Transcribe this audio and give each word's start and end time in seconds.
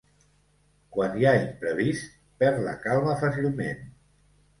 Quan 0.95 1.11
hi 1.19 1.27
ha 1.27 1.33
imprevists, 1.39 2.07
perd 2.45 2.63
la 2.69 2.73
calma 2.87 3.15
fàcilment. 3.21 3.85